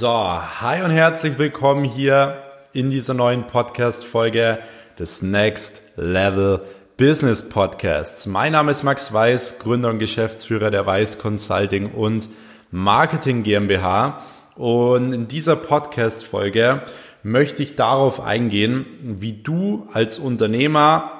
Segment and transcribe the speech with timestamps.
[0.00, 2.40] So, hi und herzlich willkommen hier
[2.72, 4.60] in dieser neuen Podcast-Folge
[4.96, 6.60] des Next Level
[6.96, 8.24] Business Podcasts.
[8.26, 12.28] Mein Name ist Max Weiß, Gründer und Geschäftsführer der Weiß Consulting und
[12.70, 14.22] Marketing GmbH.
[14.54, 16.82] Und in dieser Podcast-Folge
[17.24, 21.10] möchte ich darauf eingehen, wie du als Unternehmer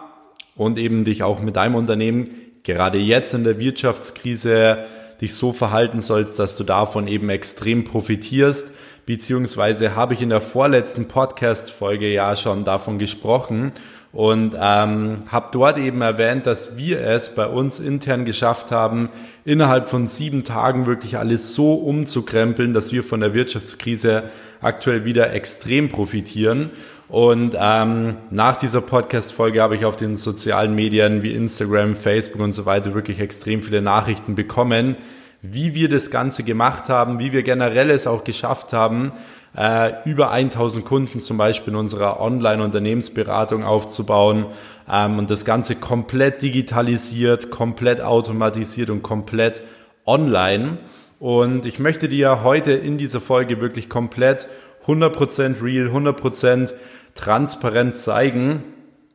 [0.55, 2.29] und eben dich auch mit deinem Unternehmen
[2.63, 4.87] gerade jetzt in der Wirtschaftskrise
[5.21, 8.73] dich so verhalten sollst, dass du davon eben extrem profitierst.
[9.07, 13.73] Beziehungsweise habe ich in der vorletzten Podcast-Folge ja schon davon gesprochen
[14.13, 19.11] und ähm, habe dort eben erwähnt, dass wir es bei uns intern geschafft haben,
[19.45, 24.25] innerhalb von sieben Tagen wirklich alles so umzukrempeln, dass wir von der Wirtschaftskrise
[24.61, 26.71] aktuell wieder extrem profitieren.
[27.09, 32.53] Und ähm, nach dieser Podcast-Folge habe ich auf den sozialen Medien wie Instagram, Facebook und
[32.53, 34.97] so weiter wirklich extrem viele Nachrichten bekommen,
[35.41, 39.13] wie wir das Ganze gemacht haben, wie wir generell es auch geschafft haben,
[39.57, 44.45] äh, über 1000 Kunden zum Beispiel in unserer Online-Unternehmensberatung aufzubauen
[44.91, 49.63] ähm, und das Ganze komplett digitalisiert, komplett automatisiert und komplett
[50.05, 50.77] online.
[51.19, 54.47] Und ich möchte dir heute in dieser Folge wirklich komplett
[54.87, 56.73] 100% real, 100%
[57.19, 58.63] transparent zeigen,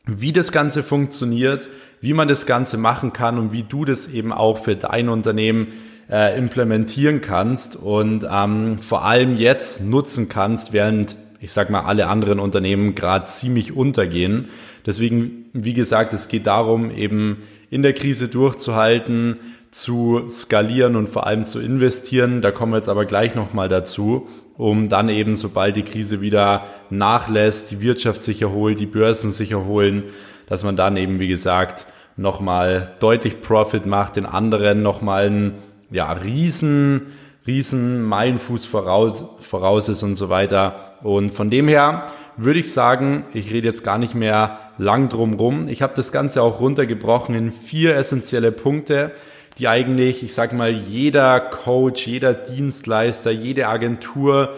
[0.06, 1.70] wie das Ganze funktioniert,
[2.02, 5.68] wie man das Ganze machen kann und wie du das eben auch für dein Unternehmen
[6.10, 12.08] äh, implementieren kannst und ähm, vor allem jetzt nutzen kannst, während ich sag mal alle
[12.08, 14.48] anderen Unternehmen gerade ziemlich untergehen.
[14.86, 19.38] Deswegen, wie gesagt, es geht darum, eben in der Krise durchzuhalten,
[19.72, 22.42] zu skalieren und vor allem zu investieren.
[22.42, 26.66] Da kommen wir jetzt aber gleich nochmal dazu um dann eben, sobald die Krise wieder
[26.90, 30.04] nachlässt, die Wirtschaft sich erholt, die Börsen sich erholen,
[30.48, 31.86] dass man dann eben, wie gesagt,
[32.18, 35.54] nochmal deutlich Profit macht, den anderen nochmal einen
[35.90, 37.08] ja, riesen,
[37.48, 40.98] riesen Meilenfuß voraus, voraus ist und so weiter.
[41.02, 42.06] Und von dem her
[42.38, 45.68] würde ich sagen, ich rede jetzt gar nicht mehr lang drum rum.
[45.68, 49.12] Ich habe das Ganze auch runtergebrochen in vier essentielle Punkte,
[49.58, 54.54] die eigentlich, ich sag mal, jeder Coach, jeder Dienstleister, jede Agentur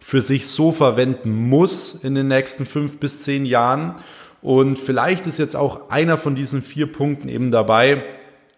[0.00, 3.94] für sich so verwenden muss in den nächsten fünf bis zehn Jahren.
[4.42, 8.02] Und vielleicht ist jetzt auch einer von diesen vier Punkten eben dabei,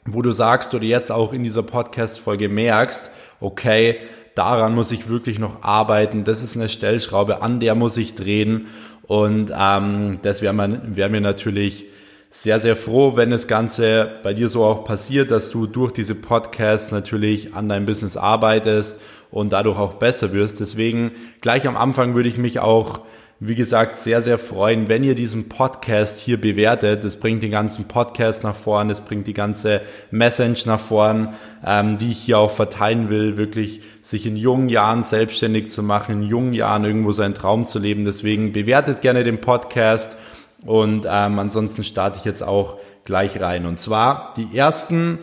[0.06, 3.10] wo du sagst oder jetzt auch in dieser Podcast-Folge merkst,
[3.41, 3.97] okay,
[4.34, 8.69] daran muss ich wirklich noch arbeiten, das ist eine Stellschraube, an der muss ich drehen.
[9.02, 11.86] Und ähm, das wäre wär mir natürlich
[12.34, 16.15] sehr, sehr froh, wenn das Ganze bei dir so auch passiert, dass du durch diese
[16.15, 20.59] Podcasts natürlich an deinem Business arbeitest und dadurch auch besser wirst.
[20.59, 21.12] Deswegen
[21.43, 23.00] gleich am Anfang würde ich mich auch,
[23.38, 27.04] wie gesagt, sehr, sehr freuen, wenn ihr diesen Podcast hier bewertet.
[27.04, 31.34] Das bringt den ganzen Podcast nach vorn, das bringt die ganze Message nach vorn,
[31.66, 36.22] ähm, die ich hier auch verteilen will, wirklich sich in jungen Jahren selbstständig zu machen,
[36.22, 38.06] in jungen Jahren irgendwo seinen Traum zu leben.
[38.06, 40.16] Deswegen bewertet gerne den Podcast
[40.65, 43.67] und ähm, ansonsten starte ich jetzt auch gleich rein.
[43.67, 45.19] Und zwar die ersten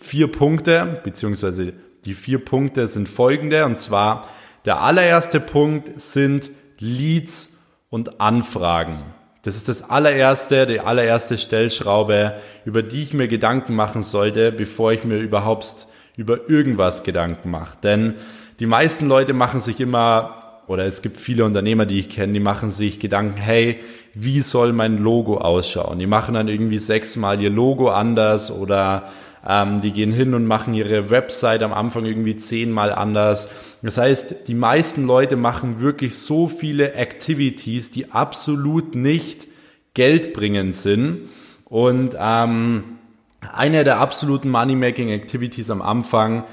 [0.00, 1.72] vier Punkte, beziehungsweise
[2.04, 3.64] die vier Punkte sind folgende.
[3.64, 4.28] Und zwar
[4.64, 7.58] der allererste Punkt sind Leads
[7.90, 9.04] und Anfragen.
[9.42, 12.34] Das ist das allererste, die allererste Stellschraube,
[12.64, 17.76] über die ich mir Gedanken machen sollte, bevor ich mir überhaupt über irgendwas Gedanken mache.
[17.82, 18.14] Denn
[18.60, 22.40] die meisten Leute machen sich immer oder es gibt viele Unternehmer, die ich kenne, die
[22.40, 23.80] machen sich Gedanken, hey,
[24.14, 25.98] wie soll mein Logo ausschauen?
[25.98, 29.10] Die machen dann irgendwie sechsmal ihr Logo anders oder
[29.46, 33.52] ähm, die gehen hin und machen ihre Website am Anfang irgendwie zehnmal anders.
[33.82, 39.48] Das heißt, die meisten Leute machen wirklich so viele Activities, die absolut nicht
[39.92, 41.28] geldbringend sind.
[41.66, 42.84] Und ähm,
[43.52, 46.44] eine der absoluten Money-Making-Activities am Anfang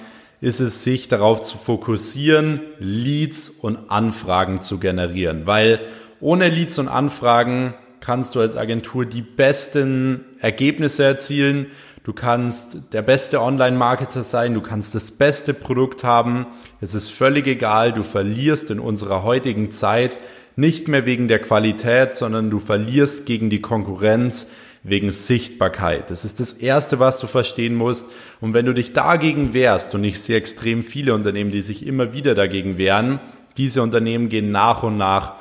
[0.41, 5.45] ist es, sich darauf zu fokussieren, Leads und Anfragen zu generieren.
[5.45, 5.79] Weil
[6.19, 11.67] ohne Leads und Anfragen kannst du als Agentur die besten Ergebnisse erzielen.
[12.03, 16.47] Du kannst der beste Online-Marketer sein, du kannst das beste Produkt haben.
[16.81, 20.17] Es ist völlig egal, du verlierst in unserer heutigen Zeit
[20.55, 24.49] nicht mehr wegen der Qualität, sondern du verlierst gegen die Konkurrenz
[24.83, 26.09] wegen Sichtbarkeit.
[26.09, 28.09] Das ist das Erste, was du verstehen musst.
[28.39, 32.13] Und wenn du dich dagegen wehrst, und ich sehe extrem viele Unternehmen, die sich immer
[32.13, 33.19] wieder dagegen wehren,
[33.57, 35.33] diese Unternehmen gehen nach und nach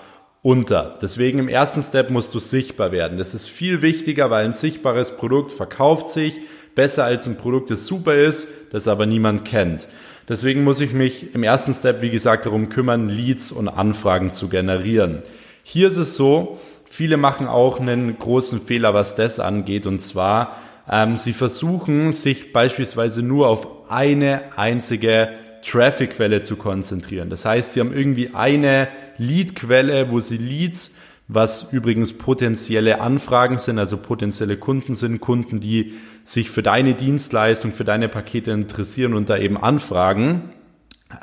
[0.42, 0.98] unter.
[1.00, 3.18] Deswegen im ersten Step musst du sichtbar werden.
[3.18, 6.40] Das ist viel wichtiger, weil ein sichtbares Produkt verkauft sich
[6.74, 9.86] besser als ein Produkt, das super ist, das aber niemand kennt.
[10.28, 14.48] Deswegen muss ich mich im ersten Step, wie gesagt, darum kümmern, Leads und Anfragen zu
[14.48, 15.22] generieren.
[15.62, 16.58] Hier ist es so,
[16.92, 19.86] Viele machen auch einen großen Fehler, was das angeht.
[19.86, 20.56] Und zwar,
[20.90, 25.28] ähm, sie versuchen sich beispielsweise nur auf eine einzige
[25.62, 27.30] Traffic-Quelle zu konzentrieren.
[27.30, 28.88] Das heißt, sie haben irgendwie eine
[29.18, 30.96] Lead-Quelle, wo sie Leads,
[31.28, 35.92] was übrigens potenzielle Anfragen sind, also potenzielle Kunden sind, Kunden, die
[36.24, 40.50] sich für deine Dienstleistung, für deine Pakete interessieren und da eben anfragen.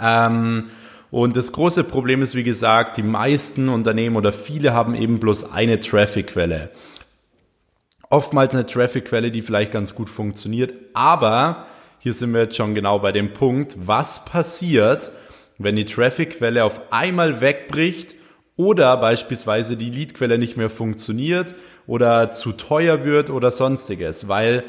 [0.01, 0.69] Ähm,
[1.09, 5.51] und das große Problem ist, wie gesagt, die meisten Unternehmen oder viele haben eben bloß
[5.51, 6.69] eine Traffic-Quelle.
[8.09, 11.65] Oftmals eine Traffic-Quelle, die vielleicht ganz gut funktioniert, aber
[11.99, 15.11] hier sind wir jetzt schon genau bei dem Punkt, was passiert,
[15.57, 18.15] wenn die Traffic-Quelle auf einmal wegbricht
[18.55, 21.55] oder beispielsweise die Lead-Quelle nicht mehr funktioniert
[21.85, 24.63] oder zu teuer wird oder sonstiges, weil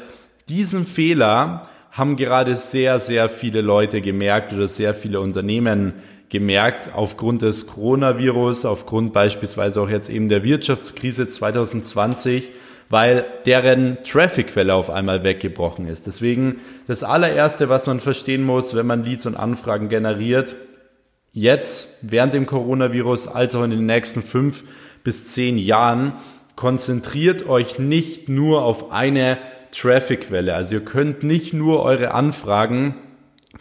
[0.47, 5.95] diesen Fehler haben gerade sehr, sehr viele Leute gemerkt oder sehr viele Unternehmen
[6.29, 12.51] gemerkt aufgrund des Coronavirus, aufgrund beispielsweise auch jetzt eben der Wirtschaftskrise 2020,
[12.89, 16.07] weil deren Trafficquelle auf einmal weggebrochen ist.
[16.07, 20.55] Deswegen das allererste, was man verstehen muss, wenn man Leads und Anfragen generiert,
[21.33, 24.63] jetzt während dem Coronavirus als auch in den nächsten fünf
[25.03, 26.13] bis zehn Jahren,
[26.55, 29.37] konzentriert euch nicht nur auf eine
[29.71, 30.53] Trafficquelle.
[30.55, 32.95] Also ihr könnt nicht nur eure Anfragen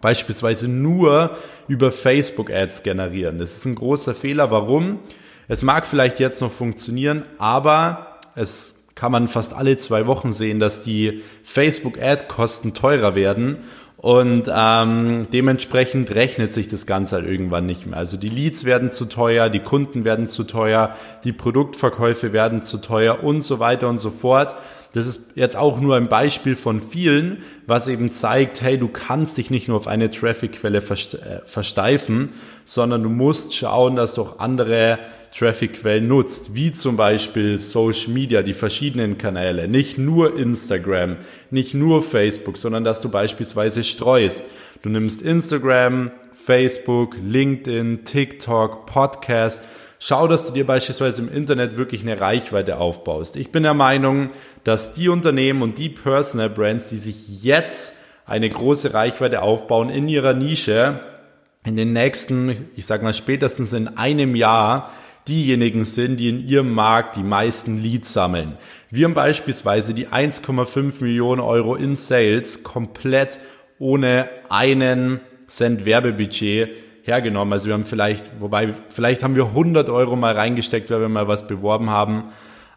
[0.00, 1.36] beispielsweise nur
[1.68, 3.38] über Facebook Ads generieren.
[3.38, 4.50] Das ist ein großer Fehler.
[4.50, 4.98] Warum?
[5.46, 10.58] Es mag vielleicht jetzt noch funktionieren, aber es kann man fast alle zwei Wochen sehen,
[10.58, 13.58] dass die Facebook Ad Kosten teurer werden
[13.96, 17.98] und ähm, dementsprechend rechnet sich das Ganze halt irgendwann nicht mehr.
[17.98, 20.94] Also die Leads werden zu teuer, die Kunden werden zu teuer,
[21.24, 24.54] die Produktverkäufe werden zu teuer und so weiter und so fort.
[24.92, 29.36] Das ist jetzt auch nur ein Beispiel von vielen, was eben zeigt, hey, du kannst
[29.36, 32.30] dich nicht nur auf eine Traffic-Quelle äh, versteifen,
[32.64, 34.98] sondern du musst schauen, dass du auch andere
[35.36, 41.16] Traffic-Quellen nutzt, wie zum Beispiel Social Media, die verschiedenen Kanäle, nicht nur Instagram,
[41.50, 44.46] nicht nur Facebook, sondern dass du beispielsweise streust.
[44.82, 49.62] Du nimmst Instagram, Facebook, LinkedIn, TikTok, Podcast,
[50.00, 53.34] Schau, dass du dir beispielsweise im Internet wirklich eine Reichweite aufbaust.
[53.36, 54.30] Ich bin der Meinung,
[54.62, 60.08] dass die Unternehmen und die Personal Brands, die sich jetzt eine große Reichweite aufbauen in
[60.08, 61.00] ihrer Nische,
[61.64, 64.92] in den nächsten, ich sag mal spätestens in einem Jahr,
[65.26, 68.56] diejenigen sind, die in ihrem Markt die meisten Leads sammeln.
[68.90, 73.38] Wir haben beispielsweise die 1,5 Millionen Euro in Sales komplett
[73.78, 76.70] ohne einen Cent Werbebudget
[77.08, 77.52] hergenommen.
[77.52, 81.26] Also wir haben vielleicht, wobei, vielleicht haben wir 100 Euro mal reingesteckt, weil wir mal
[81.26, 82.24] was beworben haben.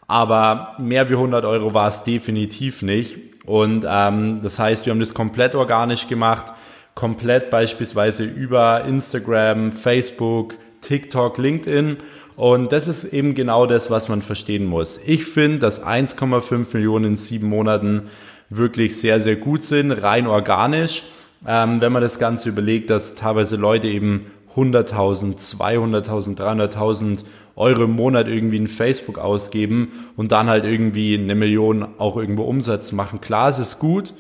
[0.07, 3.17] Aber mehr wie 100 Euro war es definitiv nicht.
[3.45, 6.53] Und ähm, das heißt, wir haben das komplett organisch gemacht,
[6.95, 11.97] komplett beispielsweise über Instagram, Facebook, TikTok, LinkedIn.
[12.35, 14.99] Und das ist eben genau das, was man verstehen muss.
[15.05, 18.09] Ich finde, dass 1,5 Millionen in sieben Monaten
[18.49, 21.03] wirklich sehr, sehr gut sind, rein organisch.
[21.47, 27.23] Ähm, wenn man das Ganze überlegt, dass teilweise Leute eben 100.000, 200.000, 300.000
[27.55, 32.43] Euro im Monat irgendwie in Facebook ausgeben und dann halt irgendwie eine Million auch irgendwo
[32.43, 33.21] Umsatz machen.
[33.21, 34.13] Klar, es ist gut,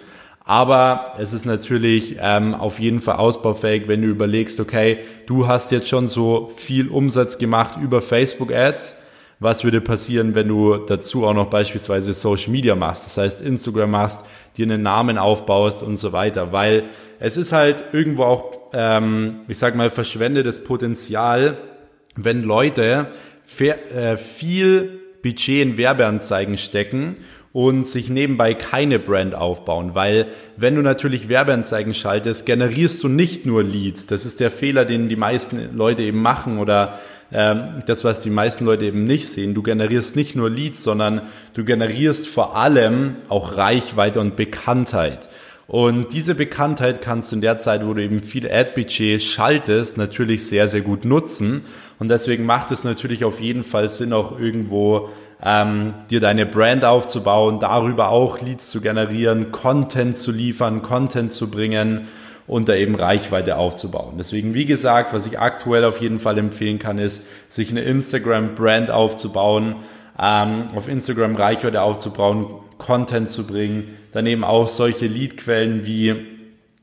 [0.43, 5.71] aber es ist natürlich ähm, auf jeden Fall ausbaufähig, wenn du überlegst, okay, du hast
[5.71, 9.01] jetzt schon so viel Umsatz gemacht über Facebook Ads
[9.41, 13.89] was würde passieren, wenn du dazu auch noch beispielsweise Social Media machst, das heißt Instagram
[13.89, 14.23] machst,
[14.57, 16.85] dir einen Namen aufbaust und so weiter, weil
[17.19, 21.57] es ist halt irgendwo auch, ähm, ich sag mal, verschwendetes Potenzial,
[22.15, 23.07] wenn Leute
[23.59, 27.15] äh, viel Budget in Werbeanzeigen stecken
[27.53, 33.45] und sich nebenbei keine Brand aufbauen, weil wenn du natürlich Werbeanzeigen schaltest, generierst du nicht
[33.45, 34.07] nur Leads.
[34.07, 36.99] Das ist der Fehler, den die meisten Leute eben machen oder
[37.31, 39.53] ähm, das, was die meisten Leute eben nicht sehen.
[39.53, 41.21] Du generierst nicht nur Leads, sondern
[41.53, 45.29] du generierst vor allem auch Reichweite und Bekanntheit.
[45.67, 50.45] Und diese Bekanntheit kannst du in der Zeit, wo du eben viel Ad-Budget schaltest, natürlich
[50.45, 51.63] sehr, sehr gut nutzen.
[51.97, 55.07] Und deswegen macht es natürlich auf jeden Fall Sinn, auch irgendwo
[55.41, 61.49] ähm, dir deine Brand aufzubauen, darüber auch Leads zu generieren, Content zu liefern, Content zu
[61.49, 62.07] bringen
[62.51, 64.15] und da eben Reichweite aufzubauen.
[64.17, 68.91] Deswegen, wie gesagt, was ich aktuell auf jeden Fall empfehlen kann, ist, sich eine Instagram-Brand
[68.91, 69.77] aufzubauen,
[70.19, 76.25] ähm, auf Instagram Reichweite aufzubauen, Content zu bringen, daneben auch solche Leadquellen wie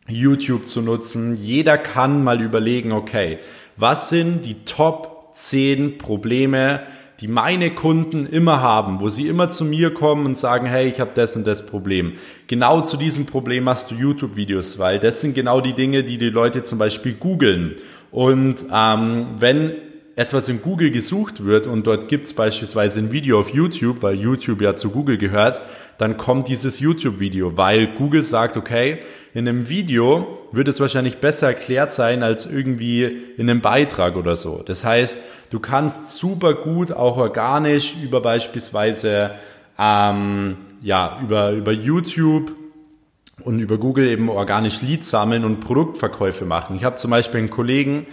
[0.06, 1.37] YouTube zu nutzen.
[1.37, 3.37] Jeder kann mal überlegen, okay,
[3.76, 6.80] was sind die Top 10 Probleme,
[7.20, 11.00] die meine Kunden immer haben, wo sie immer zu mir kommen und sagen, hey, ich
[11.00, 12.12] habe das und das Problem.
[12.46, 16.30] Genau zu diesem Problem machst du YouTube-Videos, weil das sind genau die Dinge, die die
[16.30, 17.75] Leute zum Beispiel googeln.
[18.12, 19.72] Und ähm, wenn
[20.18, 24.16] etwas in Google gesucht wird und dort gibt es beispielsweise ein Video auf YouTube, weil
[24.16, 25.60] YouTube ja zu Google gehört,
[25.96, 28.98] dann kommt dieses YouTube-Video, weil Google sagt, okay,
[29.32, 33.04] in einem Video wird es wahrscheinlich besser erklärt sein als irgendwie
[33.37, 34.64] in einem Beitrag oder so.
[34.66, 35.20] Das heißt,
[35.50, 39.30] du kannst super gut auch organisch über beispielsweise
[39.78, 42.50] ähm, ja über über YouTube
[43.42, 46.75] und über Google eben organisch Leads sammeln und Produktverkäufe machen.
[46.75, 48.06] Ich habe zum Beispiel einen Kollegen,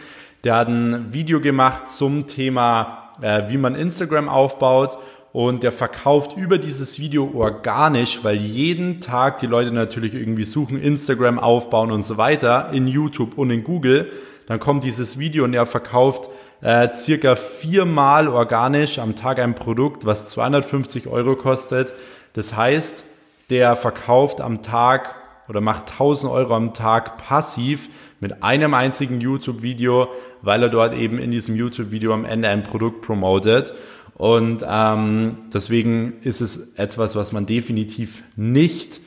[0.46, 4.98] der hat ein Video gemacht zum Thema, äh, wie man Instagram aufbaut
[5.34, 10.80] und der verkauft über dieses Video organisch, weil jeden Tag die Leute natürlich irgendwie suchen,
[10.80, 14.12] Instagram aufbauen und so weiter in YouTube und in Google.
[14.48, 16.30] Dann kommt dieses Video und er verkauft
[16.62, 21.92] äh, circa viermal organisch am Tag ein Produkt, was 250 Euro kostet.
[22.34, 23.04] Das heißt,
[23.50, 25.16] der verkauft am Tag
[25.48, 30.08] oder macht 1000 Euro am Tag passiv mit einem einzigen YouTube-Video,
[30.42, 33.74] weil er dort eben in diesem YouTube-Video am Ende ein Produkt promotet.
[34.16, 39.02] Und ähm, deswegen ist es etwas, was man definitiv nicht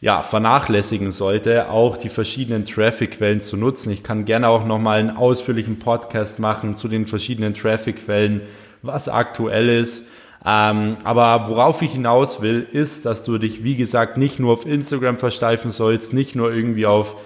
[0.00, 3.90] ja, vernachlässigen sollte, auch die verschiedenen Traffic-Quellen zu nutzen.
[3.90, 8.42] Ich kann gerne auch nochmal einen ausführlichen Podcast machen zu den verschiedenen Traffic-Quellen,
[8.82, 10.08] was aktuell ist.
[10.44, 14.66] Ähm, aber worauf ich hinaus will, ist, dass du dich, wie gesagt, nicht nur auf
[14.66, 17.16] Instagram versteifen sollst, nicht nur irgendwie auf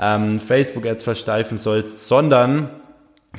[0.00, 2.70] ähm, Facebook-Ads versteifen sollst, sondern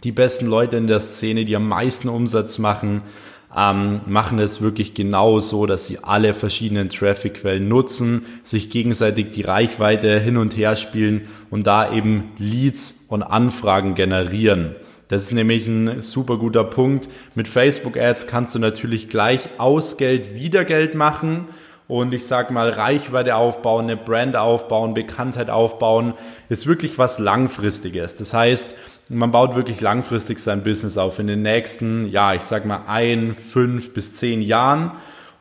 [0.04, 3.02] die besten Leute in der Szene, die am meisten Umsatz machen,
[3.56, 9.42] ähm, machen es wirklich genau so, dass sie alle verschiedenen Traffic-Quellen nutzen, sich gegenseitig die
[9.42, 14.76] Reichweite hin und her spielen und da eben Leads und Anfragen generieren.
[15.08, 17.10] Das ist nämlich ein super guter Punkt.
[17.34, 21.48] Mit Facebook Ads kannst du natürlich gleich aus Geld wieder Geld machen
[21.90, 26.14] und ich sag mal Reichweite aufbauen, eine Brand aufbauen, Bekanntheit aufbauen,
[26.48, 28.16] ist wirklich was langfristiges.
[28.16, 28.76] Das heißt,
[29.10, 33.34] man baut wirklich langfristig sein Business auf in den nächsten, ja, ich sag mal ein,
[33.34, 34.92] fünf bis zehn Jahren.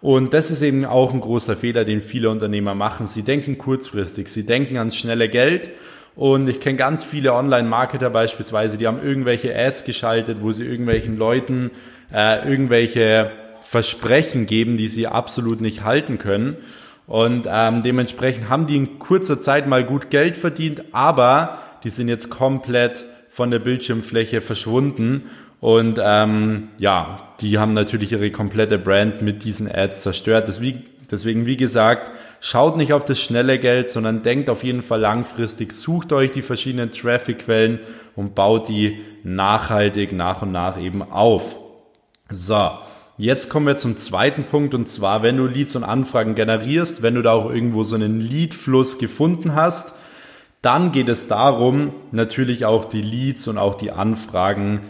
[0.00, 3.06] Und das ist eben auch ein großer Fehler, den viele Unternehmer machen.
[3.08, 5.68] Sie denken kurzfristig, sie denken ans schnelle Geld
[6.16, 11.18] und ich kenne ganz viele Online-Marketer beispielsweise, die haben irgendwelche Ads geschaltet, wo sie irgendwelchen
[11.18, 11.72] Leuten
[12.10, 13.32] äh, irgendwelche
[13.68, 16.56] Versprechen geben, die sie absolut nicht halten können.
[17.06, 22.08] Und ähm, dementsprechend haben die in kurzer Zeit mal gut Geld verdient, aber die sind
[22.08, 25.30] jetzt komplett von der Bildschirmfläche verschwunden.
[25.60, 30.48] Und ähm, ja, die haben natürlich ihre komplette Brand mit diesen Ads zerstört.
[30.48, 35.00] Deswegen, deswegen, wie gesagt, Schaut nicht auf das schnelle Geld, sondern denkt auf jeden Fall
[35.00, 37.80] langfristig, sucht euch die verschiedenen Traffic-Quellen
[38.14, 41.58] und baut die nachhaltig nach und nach eben auf.
[42.30, 42.70] So,
[43.18, 47.16] jetzt kommen wir zum zweiten Punkt und zwar, wenn du Leads und Anfragen generierst, wenn
[47.16, 49.92] du da auch irgendwo so einen Lead-Fluss gefunden hast,
[50.62, 54.82] dann geht es darum, natürlich auch die Leads und auch die Anfragen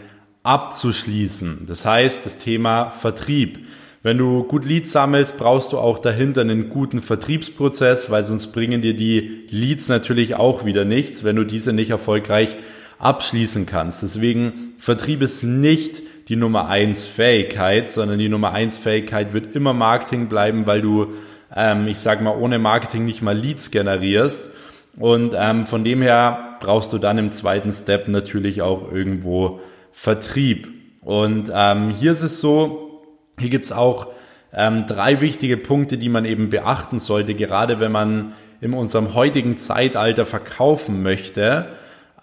[0.43, 1.65] abzuschließen.
[1.67, 3.59] Das heißt, das Thema Vertrieb.
[4.01, 8.81] Wenn du gut Leads sammelst, brauchst du auch dahinter einen guten Vertriebsprozess, weil sonst bringen
[8.81, 12.55] dir die Leads natürlich auch wieder nichts, wenn du diese nicht erfolgreich
[12.97, 14.01] abschließen kannst.
[14.01, 19.73] Deswegen Vertrieb ist nicht die Nummer eins Fähigkeit, sondern die Nummer eins Fähigkeit wird immer
[19.73, 21.07] Marketing bleiben, weil du,
[21.55, 24.51] ähm, ich sag mal, ohne Marketing nicht mal Leads generierst.
[24.97, 29.59] Und ähm, von dem her brauchst du dann im zweiten Step natürlich auch irgendwo
[29.91, 30.67] Vertrieb.
[31.01, 33.01] Und ähm, hier ist es so,
[33.39, 34.09] hier gibt's auch
[34.53, 39.57] ähm, drei wichtige Punkte, die man eben beachten sollte, gerade wenn man in unserem heutigen
[39.57, 41.69] Zeitalter verkaufen möchte.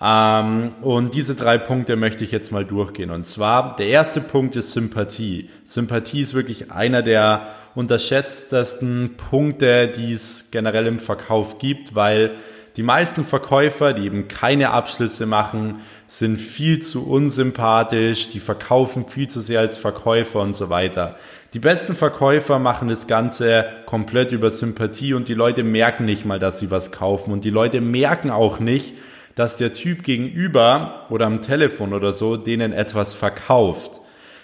[0.01, 3.11] Ähm, und diese drei Punkte möchte ich jetzt mal durchgehen.
[3.11, 5.51] Und zwar, der erste Punkt ist Sympathie.
[5.65, 12.33] Sympathie ist wirklich einer der unterschätztesten Punkte, die es generell im Verkauf gibt, weil
[12.77, 19.29] die meisten Verkäufer, die eben keine Abschlüsse machen, sind viel zu unsympathisch, die verkaufen viel
[19.29, 21.17] zu sehr als Verkäufer und so weiter.
[21.55, 26.39] Die besten Verkäufer machen das Ganze komplett über Sympathie und die Leute merken nicht mal,
[26.39, 28.93] dass sie was kaufen und die Leute merken auch nicht,
[29.37, 34.01] dass der Typ gegenüber oder am Telefon oder so denen etwas verkauft.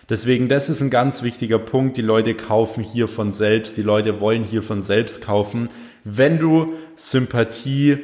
[0.09, 1.97] Deswegen, das ist ein ganz wichtiger Punkt.
[1.97, 3.77] Die Leute kaufen hier von selbst.
[3.77, 5.71] Die Leute wollen hier von selbst kaufen.
[6.05, 7.99] Wenn du Sympathie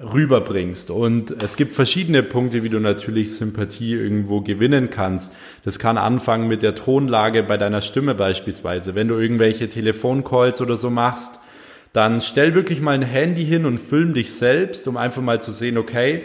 [0.00, 0.90] rüberbringst.
[0.90, 5.36] Und es gibt verschiedene Punkte, wie du natürlich Sympathie irgendwo gewinnen kannst.
[5.64, 8.94] Das kann anfangen mit der Tonlage bei deiner Stimme beispielsweise.
[8.94, 11.40] Wenn du irgendwelche Telefoncalls oder so machst,
[11.92, 15.52] dann stell wirklich mal ein Handy hin und film dich selbst, um einfach mal zu
[15.52, 16.22] sehen, okay,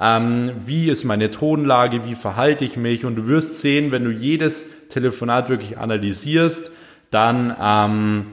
[0.00, 4.10] ähm, wie ist meine Tonlage, wie verhalte ich mich und du wirst sehen, wenn du
[4.10, 6.70] jedes Telefonat wirklich analysierst,
[7.10, 8.26] dann ähm,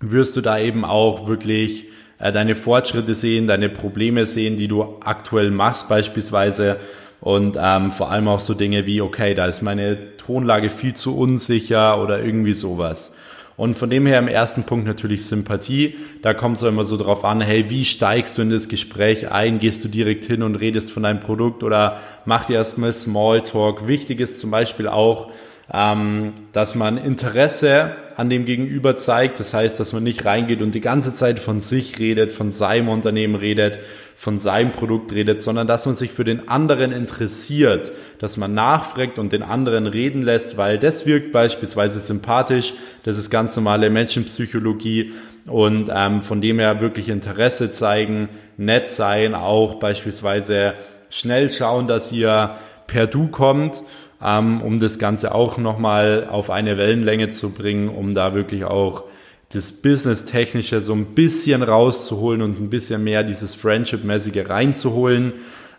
[0.00, 4.98] wirst du da eben auch wirklich äh, deine Fortschritte sehen, deine Probleme sehen, die du
[5.04, 6.78] aktuell machst beispielsweise.
[7.20, 11.18] Und ähm, vor allem auch so Dinge wie, okay, da ist meine Tonlage viel zu
[11.18, 13.14] unsicher oder irgendwie sowas.
[13.60, 15.98] Und von dem her im ersten Punkt natürlich Sympathie.
[16.22, 19.58] Da kommt es immer so drauf an, hey, wie steigst du in das Gespräch ein?
[19.58, 23.86] Gehst du direkt hin und redest von deinem Produkt oder mach dir erstmal Smalltalk?
[23.86, 25.30] Wichtig ist zum Beispiel auch,
[25.70, 29.40] ähm, dass man Interesse an dem Gegenüber zeigt.
[29.40, 32.90] Das heißt, dass man nicht reingeht und die ganze Zeit von sich redet, von seinem
[32.90, 33.78] Unternehmen redet,
[34.14, 39.18] von seinem Produkt redet, sondern dass man sich für den anderen interessiert, dass man nachfragt
[39.18, 42.74] und den anderen reden lässt, weil das wirkt beispielsweise sympathisch.
[43.04, 45.14] Das ist ganz normale Menschenpsychologie
[45.46, 50.74] und ähm, von dem her wirklich Interesse zeigen, nett sein, auch beispielsweise
[51.08, 53.82] schnell schauen, dass ihr per Du kommt
[54.24, 59.04] ähm, um das Ganze auch nochmal auf eine Wellenlänge zu bringen, um da wirklich auch
[59.52, 65.32] das Business-Technische so ein bisschen rauszuholen und ein bisschen mehr dieses Friendship-mäßige reinzuholen.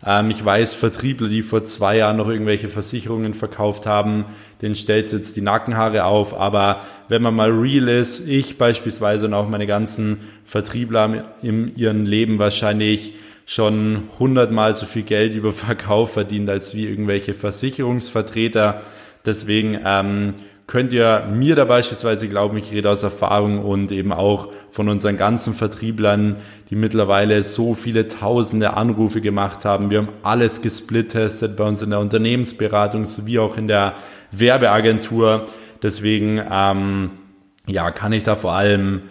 [0.04, 4.26] Ähm, ich weiß, Vertriebler, die vor zwei Jahren noch irgendwelche Versicherungen verkauft haben,
[4.60, 6.34] denen stellt jetzt die Nackenhaare auf.
[6.34, 12.04] Aber wenn man mal real ist, ich beispielsweise und auch meine ganzen Vertriebler in ihrem
[12.04, 13.14] Leben wahrscheinlich
[13.46, 18.82] schon hundertmal so viel Geld über Verkauf verdient als wie irgendwelche Versicherungsvertreter.
[19.24, 20.34] Deswegen ähm,
[20.66, 25.16] könnt ihr mir da beispielsweise glauben, ich rede aus Erfahrung und eben auch von unseren
[25.16, 26.36] ganzen Vertrieblern,
[26.70, 29.90] die mittlerweile so viele tausende Anrufe gemacht haben.
[29.90, 33.96] Wir haben alles gesplittestet bei uns in der Unternehmensberatung sowie auch in der
[34.30, 35.46] Werbeagentur.
[35.82, 37.10] Deswegen ähm,
[37.66, 39.02] ja, kann ich da vor allem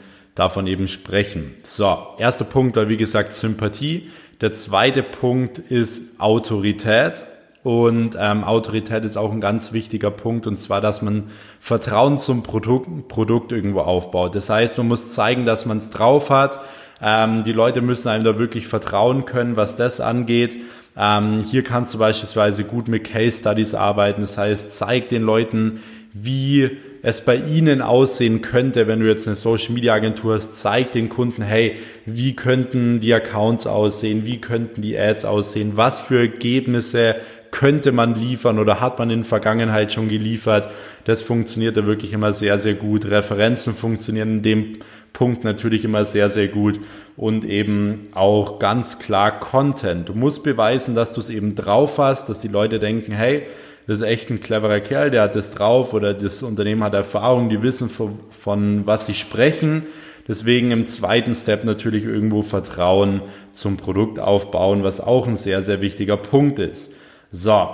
[0.41, 1.53] davon eben sprechen.
[1.61, 4.09] So, erster Punkt war wie gesagt Sympathie.
[4.41, 7.23] Der zweite Punkt ist Autorität.
[7.63, 11.29] Und ähm, Autorität ist auch ein ganz wichtiger Punkt, und zwar, dass man
[11.59, 14.33] Vertrauen zum Produkt, Produkt irgendwo aufbaut.
[14.33, 16.59] Das heißt, man muss zeigen, dass man es drauf hat.
[17.03, 20.57] Ähm, die Leute müssen einem da wirklich vertrauen können, was das angeht.
[20.97, 24.21] Ähm, hier kannst du beispielsweise gut mit Case Studies arbeiten.
[24.21, 25.83] Das heißt, zeig den Leuten,
[26.13, 30.91] wie es bei Ihnen aussehen könnte, wenn du jetzt eine Social Media Agentur hast, zeig
[30.91, 36.19] den Kunden, hey, wie könnten die Accounts aussehen, wie könnten die Ads aussehen, was für
[36.19, 37.15] Ergebnisse
[37.51, 40.69] könnte man liefern oder hat man in der Vergangenheit schon geliefert.
[41.03, 43.05] Das funktioniert da wirklich immer sehr, sehr gut.
[43.05, 44.79] Referenzen funktionieren in dem
[45.11, 46.79] Punkt natürlich immer sehr, sehr gut
[47.17, 50.07] und eben auch ganz klar Content.
[50.07, 53.43] Du musst beweisen, dass du es eben drauf hast, dass die Leute denken, hey,
[53.91, 57.49] das ist echt ein cleverer Kerl, der hat das drauf oder das Unternehmen hat Erfahrung,
[57.49, 59.83] die wissen von, von was sie sprechen.
[60.29, 65.81] Deswegen im zweiten Step natürlich irgendwo Vertrauen zum Produkt aufbauen, was auch ein sehr, sehr
[65.81, 66.93] wichtiger Punkt ist.
[67.31, 67.67] So,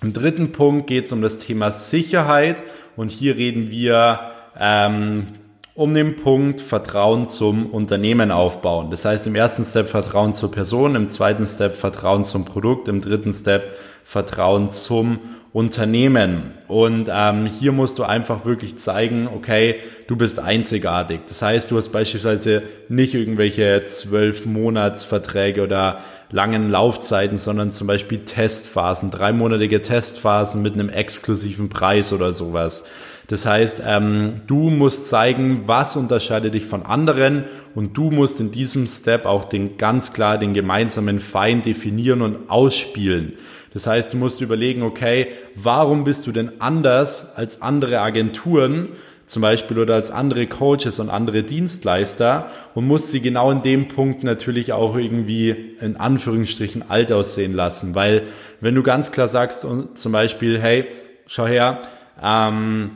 [0.00, 2.62] im dritten Punkt geht es um das Thema Sicherheit
[2.94, 4.20] und hier reden wir
[4.56, 5.26] ähm,
[5.74, 8.92] um den Punkt Vertrauen zum Unternehmen aufbauen.
[8.92, 13.00] Das heißt im ersten Step Vertrauen zur Person, im zweiten Step Vertrauen zum Produkt, im
[13.00, 13.64] dritten Step
[14.04, 15.20] Vertrauen zum
[15.52, 16.52] Unternehmen.
[16.68, 21.20] Und ähm, hier musst du einfach wirklich zeigen, okay, du bist einzigartig.
[21.26, 28.20] Das heißt, du hast beispielsweise nicht irgendwelche zwölf Monatsverträge oder langen Laufzeiten, sondern zum Beispiel
[28.24, 32.84] Testphasen, dreimonatige Testphasen mit einem exklusiven Preis oder sowas.
[33.26, 37.44] Das heißt, ähm, du musst zeigen, was unterscheidet dich von anderen
[37.76, 42.50] und du musst in diesem Step auch den ganz klar den gemeinsamen Feind definieren und
[42.50, 43.34] ausspielen.
[43.72, 48.90] Das heißt, du musst überlegen, okay, warum bist du denn anders als andere Agenturen?
[49.30, 53.86] zum Beispiel oder als andere Coaches und andere Dienstleister und musst sie genau in dem
[53.86, 57.94] Punkt natürlich auch irgendwie in Anführungsstrichen alt aussehen lassen.
[57.94, 58.24] Weil
[58.60, 60.84] wenn du ganz klar sagst und zum Beispiel, hey,
[61.28, 61.82] schau her,
[62.20, 62.90] ähm,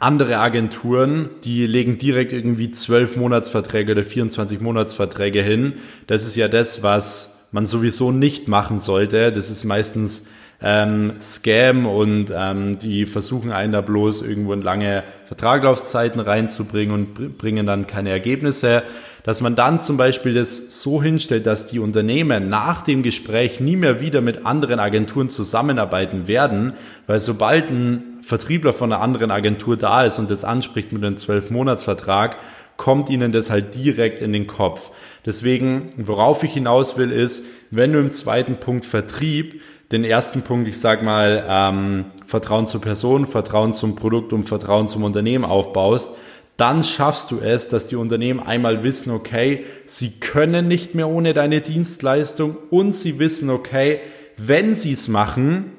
[0.00, 5.74] andere Agenturen, die legen direkt irgendwie 12 Monatsverträge oder 24 Monatsverträge hin.
[6.08, 9.30] Das ist ja das, was man sowieso nicht machen sollte.
[9.30, 10.26] Das ist meistens
[10.62, 17.38] ähm, Scam und ähm, die versuchen einen da bloß irgendwo in lange Vertraglaufzeiten reinzubringen und
[17.38, 18.82] bringen dann keine Ergebnisse.
[19.24, 23.76] Dass man dann zum Beispiel das so hinstellt, dass die Unternehmen nach dem Gespräch nie
[23.76, 26.72] mehr wieder mit anderen Agenturen zusammenarbeiten werden,
[27.06, 31.16] weil sobald ein Vertriebler von einer anderen Agentur da ist und das anspricht mit einem
[31.16, 32.36] 12-Monats-Vertrag,
[32.76, 34.90] kommt ihnen das halt direkt in den Kopf.
[35.24, 39.60] Deswegen, worauf ich hinaus will, ist, wenn du im zweiten Punkt Vertrieb
[39.92, 44.88] den ersten Punkt, ich sag mal, ähm, Vertrauen zur Person, Vertrauen zum Produkt und Vertrauen
[44.88, 46.12] zum Unternehmen aufbaust,
[46.56, 51.34] dann schaffst du es, dass die Unternehmen einmal wissen, okay, sie können nicht mehr ohne
[51.34, 54.00] deine Dienstleistung und sie wissen, okay,
[54.36, 55.72] wenn sie es machen,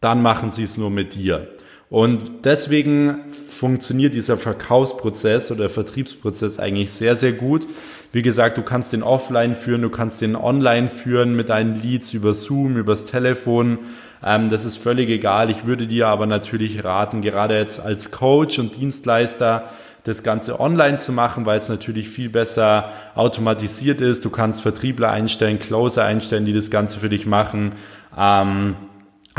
[0.00, 1.48] dann machen sie es nur mit dir.
[1.90, 7.66] Und deswegen funktioniert dieser Verkaufsprozess oder Vertriebsprozess eigentlich sehr, sehr gut.
[8.12, 12.12] Wie gesagt, du kannst den offline führen, du kannst den online führen mit deinen Leads
[12.12, 13.78] über Zoom, übers Telefon.
[14.22, 15.48] Ähm, das ist völlig egal.
[15.48, 19.70] Ich würde dir aber natürlich raten, gerade jetzt als Coach und Dienstleister,
[20.04, 24.24] das Ganze online zu machen, weil es natürlich viel besser automatisiert ist.
[24.24, 27.72] Du kannst Vertriebler einstellen, Closer einstellen, die das Ganze für dich machen.
[28.16, 28.76] Ähm,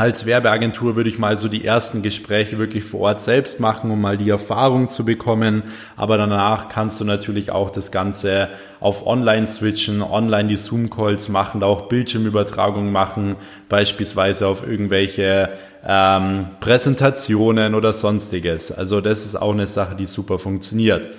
[0.00, 4.00] als Werbeagentur würde ich mal so die ersten Gespräche wirklich vor Ort selbst machen, um
[4.00, 5.62] mal die Erfahrung zu bekommen.
[5.94, 8.48] Aber danach kannst du natürlich auch das Ganze
[8.80, 13.36] auf Online switchen, online die Zoom-Calls machen, auch Bildschirmübertragungen machen,
[13.68, 15.50] beispielsweise auf irgendwelche
[15.86, 18.72] ähm, Präsentationen oder sonstiges.
[18.72, 21.10] Also das ist auch eine Sache, die super funktioniert.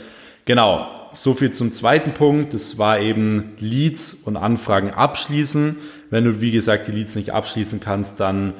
[0.45, 2.55] Genau, so viel zum zweiten Punkt.
[2.55, 5.77] Das war eben Leads und Anfragen abschließen.
[6.11, 8.53] Wenn du, wie gesagt, die Leads nicht abschließen kannst, dann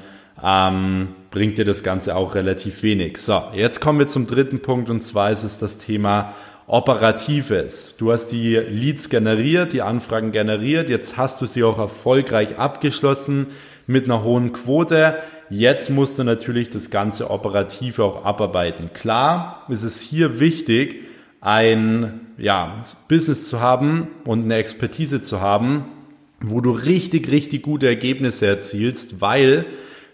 [0.44, 3.18] ähm, bringt dir das Ganze auch relativ wenig.
[3.20, 6.34] So, jetzt kommen wir zum dritten Punkt und zwar ist es das Thema
[6.66, 7.98] Operatives.
[7.98, 13.48] Du hast die Leads generiert, die Anfragen generiert, jetzt hast du sie auch erfolgreich abgeschlossen
[13.86, 15.16] mit einer hohen Quote.
[15.50, 18.92] Jetzt musst du natürlich das ganze Operative auch abarbeiten.
[18.94, 21.02] Klar ist es hier wichtig,
[21.42, 22.78] ein ja,
[23.10, 25.86] Business zu haben und eine Expertise zu haben,
[26.42, 29.66] wo du richtig, richtig gute Ergebnisse erzielst, weil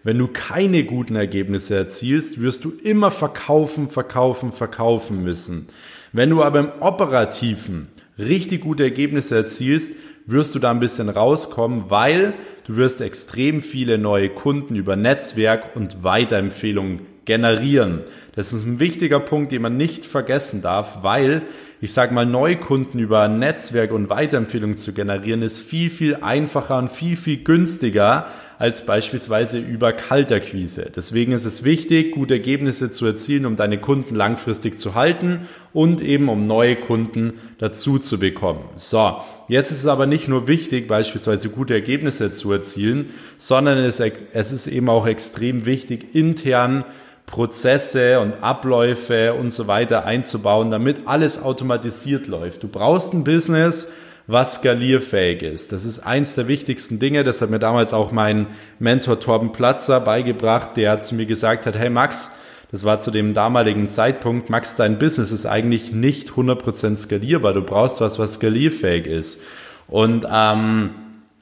[0.03, 5.67] wenn du keine guten Ergebnisse erzielst, wirst du immer verkaufen, verkaufen, verkaufen müssen.
[6.13, 7.87] Wenn du aber im Operativen
[8.17, 9.93] richtig gute Ergebnisse erzielst,
[10.25, 12.33] wirst du da ein bisschen rauskommen, weil
[12.65, 18.01] du wirst extrem viele neue Kunden über Netzwerk und Weiterempfehlungen generieren.
[18.35, 21.43] Das ist ein wichtiger Punkt, den man nicht vergessen darf, weil
[21.79, 26.91] ich sage mal, Neukunden über Netzwerk und Weiterempfehlungen zu generieren, ist viel, viel einfacher und
[26.91, 30.91] viel, viel günstiger als beispielsweise über Kalterquise.
[30.95, 36.01] Deswegen ist es wichtig, gute Ergebnisse zu erzielen, um deine Kunden langfristig zu halten und
[36.01, 38.63] eben um neue Kunden dazu zu bekommen.
[38.75, 43.99] So, jetzt ist es aber nicht nur wichtig, beispielsweise gute Ergebnisse zu erzielen, sondern es,
[43.99, 46.85] es ist eben auch extrem wichtig, intern
[47.27, 52.63] Prozesse und Abläufe und so weiter einzubauen, damit alles automatisiert läuft.
[52.63, 53.91] Du brauchst ein Business,
[54.27, 55.71] was skalierfähig ist.
[55.71, 57.23] Das ist eins der wichtigsten Dinge.
[57.23, 58.47] Das hat mir damals auch mein
[58.79, 62.31] Mentor Torben Platzer beigebracht, der zu mir gesagt hat, hey Max,
[62.71, 67.53] das war zu dem damaligen Zeitpunkt, Max, dein Business ist eigentlich nicht 100% skalierbar.
[67.53, 69.41] Du brauchst was, was skalierfähig ist.
[69.87, 70.91] Und ähm,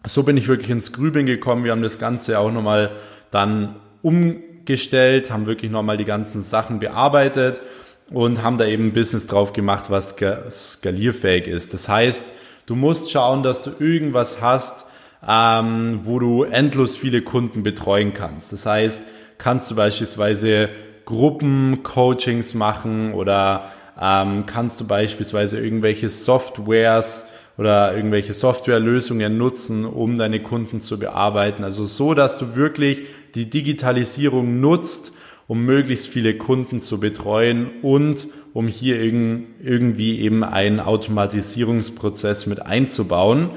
[0.05, 1.63] so bin ich wirklich ins Grübeln gekommen.
[1.63, 2.91] Wir haben das Ganze auch nochmal
[3.31, 7.61] dann um gestellt, haben wirklich nochmal die ganzen Sachen bearbeitet
[8.09, 10.15] und haben da eben ein Business drauf gemacht, was
[10.49, 11.73] skalierfähig ist.
[11.73, 12.31] Das heißt,
[12.65, 14.85] du musst schauen, dass du irgendwas hast,
[15.27, 18.53] ähm, wo du endlos viele Kunden betreuen kannst.
[18.53, 19.01] Das heißt,
[19.37, 20.69] kannst du beispielsweise
[21.05, 30.41] Gruppencoachings machen oder ähm, kannst du beispielsweise irgendwelche Softwares oder irgendwelche Softwarelösungen nutzen, um deine
[30.41, 31.63] Kunden zu bearbeiten.
[31.63, 35.13] Also so, dass du wirklich die Digitalisierung nutzt,
[35.47, 43.51] um möglichst viele Kunden zu betreuen und um hier irgendwie eben einen Automatisierungsprozess mit einzubauen.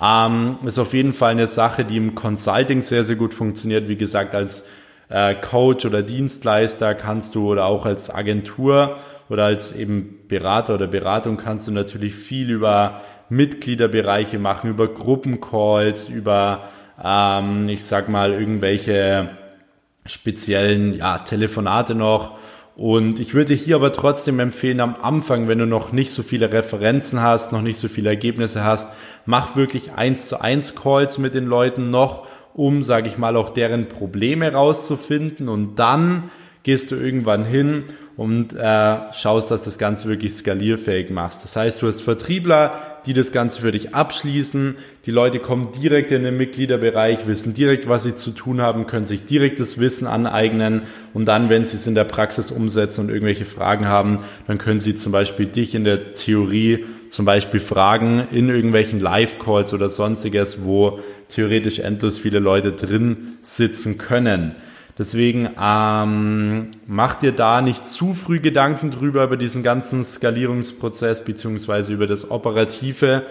[0.00, 3.88] Ähm, ist auf jeden Fall eine Sache, die im Consulting sehr, sehr gut funktioniert.
[3.88, 4.66] Wie gesagt, als
[5.08, 8.96] äh, Coach oder Dienstleister kannst du oder auch als Agentur
[9.28, 16.08] oder als eben Berater oder Beratung kannst du natürlich viel über Mitgliederbereiche machen, über Gruppencalls,
[16.08, 16.68] über,
[17.02, 19.30] ähm, ich sag mal, irgendwelche
[20.04, 22.38] speziellen ja, Telefonate noch.
[22.76, 26.52] Und ich würde hier aber trotzdem empfehlen, am Anfang, wenn du noch nicht so viele
[26.52, 28.94] Referenzen hast, noch nicht so viele Ergebnisse hast,
[29.26, 33.50] mach wirklich eins zu eins Calls mit den Leuten noch, um, sage ich mal, auch
[33.50, 35.48] deren Probleme rauszufinden.
[35.48, 36.30] Und dann
[36.62, 37.84] gehst du irgendwann hin
[38.16, 41.44] und äh, schaust, dass das Ganze wirklich skalierfähig machst.
[41.44, 44.76] Das heißt, du hast Vertriebler, die das Ganze für dich abschließen.
[45.06, 49.06] Die Leute kommen direkt in den Mitgliederbereich, wissen direkt, was sie zu tun haben, können
[49.06, 50.82] sich direkt das Wissen aneignen
[51.14, 54.80] und dann, wenn sie es in der Praxis umsetzen und irgendwelche Fragen haben, dann können
[54.80, 60.64] sie zum Beispiel dich in der Theorie zum Beispiel fragen in irgendwelchen Live-Calls oder sonstiges,
[60.64, 64.54] wo theoretisch endlos viele Leute drin sitzen können.
[64.98, 71.92] Deswegen ähm, mach dir da nicht zu früh Gedanken drüber über diesen ganzen Skalierungsprozess beziehungsweise
[71.92, 73.24] über das Operative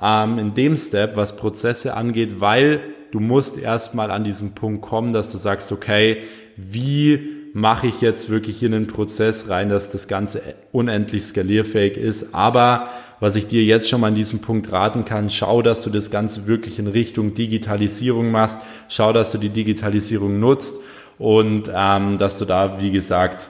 [0.00, 5.12] ähm, in dem Step, was Prozesse angeht, weil du musst erstmal an diesen Punkt kommen,
[5.12, 6.18] dass du sagst, okay,
[6.56, 12.34] wie mache ich jetzt wirklich hier einen Prozess rein, dass das Ganze unendlich skalierfähig ist.
[12.34, 12.88] Aber
[13.20, 16.10] was ich dir jetzt schon mal an diesem Punkt raten kann, schau, dass du das
[16.10, 20.80] Ganze wirklich in Richtung Digitalisierung machst, schau, dass du die Digitalisierung nutzt
[21.18, 23.48] und ähm, dass du da, wie gesagt,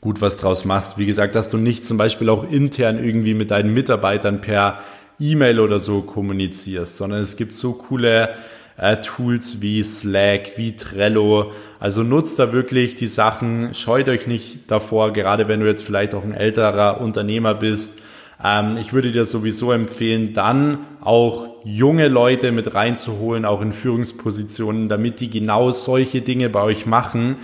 [0.00, 0.98] gut was draus machst.
[0.98, 4.80] Wie gesagt, dass du nicht zum Beispiel auch intern irgendwie mit deinen Mitarbeitern per
[5.18, 8.34] E-Mail oder so kommunizierst, sondern es gibt so coole
[8.76, 11.52] äh, Tools wie Slack, wie Trello.
[11.80, 16.14] Also nutzt da wirklich die Sachen, scheut euch nicht davor, gerade wenn du jetzt vielleicht
[16.14, 18.00] auch ein älterer Unternehmer bist.
[18.44, 24.88] Ähm, ich würde dir sowieso empfehlen, dann auch junge Leute mit reinzuholen, auch in Führungspositionen,
[24.88, 27.36] damit die genau solche Dinge bei euch machen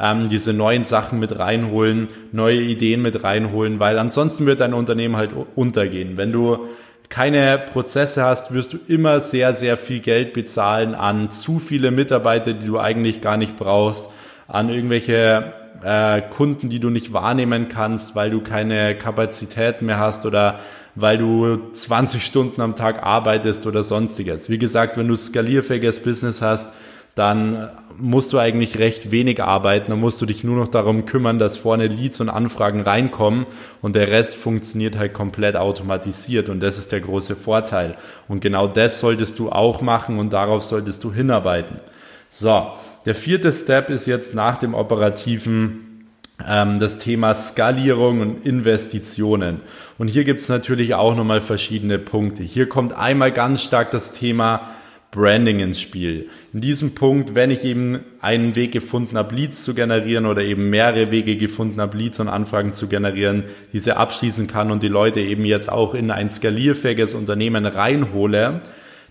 [0.00, 5.16] ähm, diese neuen Sachen mit reinholen, neue Ideen mit reinholen, weil ansonsten wird dein Unternehmen
[5.16, 6.16] halt untergehen.
[6.16, 6.66] Wenn du
[7.08, 12.52] keine Prozesse hast, wirst du immer sehr, sehr viel Geld bezahlen an zu viele Mitarbeiter,
[12.52, 14.10] die du eigentlich gar nicht brauchst,
[14.48, 15.52] an irgendwelche
[15.84, 20.58] äh, Kunden, die du nicht wahrnehmen kannst, weil du keine Kapazität mehr hast oder
[20.96, 24.50] weil du 20 Stunden am Tag arbeitest oder sonstiges.
[24.50, 26.72] Wie gesagt, wenn du skalierfähiges Business hast,
[27.14, 29.90] dann musst du eigentlich recht wenig arbeiten.
[29.90, 33.46] Dann musst du dich nur noch darum kümmern, dass vorne Leads und Anfragen reinkommen
[33.80, 37.96] und der Rest funktioniert halt komplett automatisiert und das ist der große Vorteil.
[38.28, 41.80] Und genau das solltest du auch machen und darauf solltest du hinarbeiten.
[42.28, 42.66] So,
[43.06, 45.95] der vierte Step ist jetzt nach dem operativen
[46.38, 49.60] das Thema Skalierung und Investitionen.
[49.96, 52.42] Und hier gibt es natürlich auch nochmal verschiedene Punkte.
[52.42, 54.68] Hier kommt einmal ganz stark das Thema
[55.16, 56.28] Branding ins Spiel.
[56.52, 60.68] In diesem Punkt, wenn ich eben einen Weg gefunden habe, Leads zu generieren oder eben
[60.68, 65.20] mehrere Wege gefunden habe, Leads und Anfragen zu generieren, diese abschließen kann und die Leute
[65.20, 68.60] eben jetzt auch in ein skalierfähiges Unternehmen reinhole,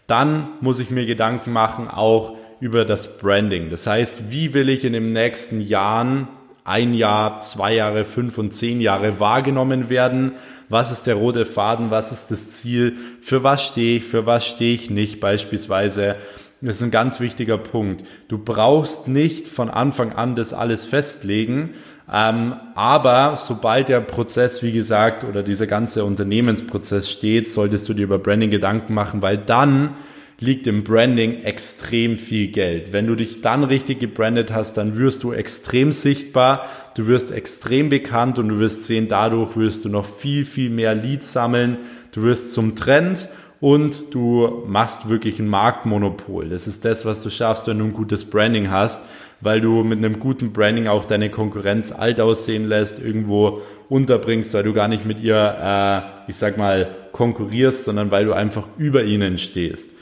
[0.06, 3.72] dann muss ich mir Gedanken machen, auch über das Branding.
[3.72, 6.28] Das heißt, wie will ich in den nächsten Jahren
[6.66, 10.34] ein Jahr, zwei Jahre, fünf und zehn Jahre wahrgenommen werden?
[10.68, 11.92] Was ist der rote Faden?
[11.92, 12.98] Was ist das Ziel?
[13.22, 14.04] Für was stehe ich?
[14.04, 15.22] Für was stehe ich nicht?
[15.22, 16.16] Beispielsweise.
[16.62, 18.04] Das ist ein ganz wichtiger Punkt.
[18.28, 21.76] Du brauchst nicht von Anfang an das alles festlegen,
[22.12, 28.04] ähm, aber sobald der Prozess, wie gesagt, oder dieser ganze Unternehmensprozess steht, solltest du dir
[28.04, 29.96] über Branding Gedanken machen, weil dann
[30.40, 32.92] liegt im Branding extrem viel Geld.
[32.92, 37.90] Wenn du dich dann richtig gebrandet hast, dann wirst du extrem sichtbar, du wirst extrem
[37.90, 41.78] bekannt und du wirst sehen, dadurch wirst du noch viel, viel mehr Leads sammeln,
[42.12, 43.30] du wirst zum Trend
[43.62, 46.50] und du machst wirklich ein Marktmonopol.
[46.50, 49.06] Das ist das, was du schaffst, wenn du ein gutes Branding hast,
[49.40, 54.64] weil du mit einem guten Branding auch deine Konkurrenz alt aussehen lässt, irgendwo unterbringst, weil
[54.64, 59.04] du gar nicht mit ihr, äh, ich sag mal, konkurrierst, sondern weil du einfach über
[59.04, 59.95] ihnen stehst.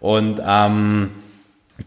[0.00, 1.10] Und ähm,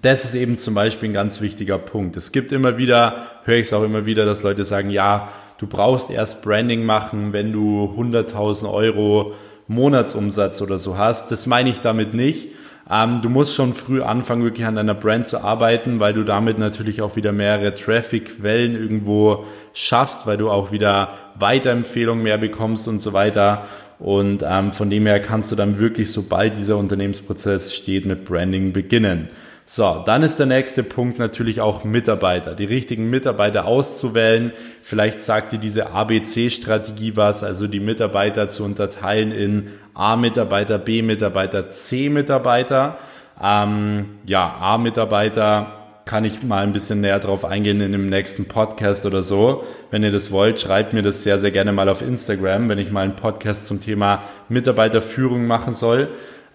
[0.01, 2.17] das ist eben zum Beispiel ein ganz wichtiger Punkt.
[2.17, 5.67] Es gibt immer wieder, höre ich es auch immer wieder, dass Leute sagen, ja, du
[5.67, 9.33] brauchst erst Branding machen, wenn du 100.000 Euro
[9.67, 11.31] Monatsumsatz oder so hast.
[11.31, 12.49] Das meine ich damit nicht.
[12.89, 16.57] Ähm, du musst schon früh anfangen, wirklich an deiner Brand zu arbeiten, weil du damit
[16.57, 22.99] natürlich auch wieder mehrere Traffic-Quellen irgendwo schaffst, weil du auch wieder Weiterempfehlungen mehr bekommst und
[22.99, 23.65] so weiter.
[24.01, 28.73] Und ähm, von dem her kannst du dann wirklich, sobald dieser Unternehmensprozess steht, mit Branding
[28.73, 29.29] beginnen.
[29.67, 34.53] So, dann ist der nächste Punkt natürlich auch Mitarbeiter, die richtigen Mitarbeiter auszuwählen.
[34.81, 42.97] Vielleicht sagt dir diese ABC-Strategie was, also die Mitarbeiter zu unterteilen in A-Mitarbeiter, B-Mitarbeiter, C-Mitarbeiter.
[43.41, 49.05] Ähm, ja, A-Mitarbeiter kann ich mal ein bisschen näher drauf eingehen in dem nächsten Podcast
[49.05, 49.63] oder so.
[49.91, 52.91] Wenn ihr das wollt, schreibt mir das sehr, sehr gerne mal auf Instagram, wenn ich
[52.91, 56.09] mal einen Podcast zum Thema Mitarbeiterführung machen soll.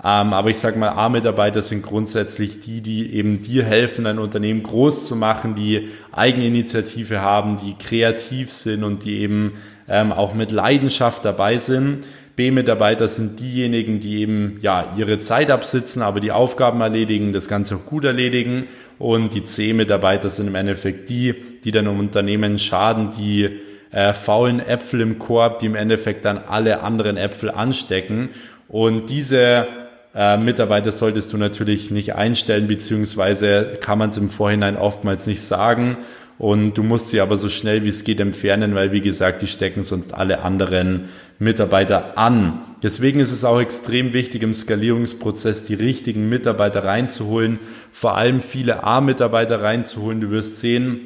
[0.04, 4.62] Ähm, aber ich sage mal, A-Mitarbeiter sind grundsätzlich die, die eben dir helfen, ein Unternehmen
[4.62, 9.54] groß zu machen, die Eigeninitiative haben, die kreativ sind und die eben
[9.88, 12.04] ähm, auch mit Leidenschaft dabei sind.
[12.36, 17.76] B-Mitarbeiter sind diejenigen, die eben ja ihre Zeit absitzen, aber die Aufgaben erledigen, das Ganze
[17.76, 18.68] auch gut erledigen.
[18.98, 24.60] Und die C-Mitarbeiter sind im Endeffekt die, die dann im Unternehmen schaden, die äh, faulen
[24.60, 28.28] Äpfel im Korb, die im Endeffekt dann alle anderen Äpfel anstecken.
[28.68, 29.66] Und diese
[30.14, 35.40] äh, Mitarbeiter solltest du natürlich nicht einstellen, beziehungsweise kann man es im Vorhinein oftmals nicht
[35.40, 35.96] sagen.
[36.38, 39.46] Und du musst sie aber so schnell wie es geht entfernen, weil wie gesagt, die
[39.46, 42.62] stecken sonst alle anderen Mitarbeiter an.
[42.82, 47.58] Deswegen ist es auch extrem wichtig im Skalierungsprozess die richtigen Mitarbeiter reinzuholen,
[47.92, 50.20] vor allem viele A-Mitarbeiter reinzuholen.
[50.20, 51.00] Du wirst sehen,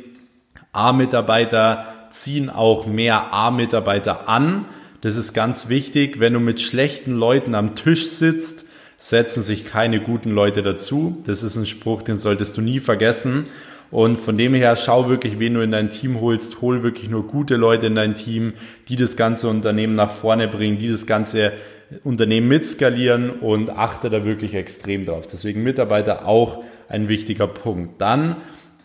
[0.72, 4.66] A-Mitarbeiter ziehen auch mehr A-Mitarbeiter an.
[5.00, 6.20] Das ist ganz wichtig.
[6.20, 8.66] Wenn du mit schlechten Leuten am Tisch sitzt,
[8.98, 11.22] setzen sich keine guten Leute dazu.
[11.26, 13.46] Das ist ein Spruch, den solltest du nie vergessen.
[13.90, 16.60] Und von dem her schau wirklich, wen du in dein Team holst.
[16.60, 18.52] Hol wirklich nur gute Leute in dein Team,
[18.88, 21.52] die das ganze Unternehmen nach vorne bringen, die das ganze
[22.04, 25.26] Unternehmen mitskalieren und achte da wirklich extrem drauf.
[25.26, 28.00] Deswegen Mitarbeiter auch ein wichtiger Punkt.
[28.00, 28.36] Dann